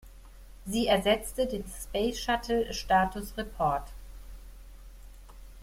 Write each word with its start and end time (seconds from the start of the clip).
Sie 0.65 0.87
ersetzte 0.87 1.45
den 1.45 1.63
Space 1.67 2.17
Shuttle 2.19 2.73
Status 2.73 3.37
Report. 3.37 3.89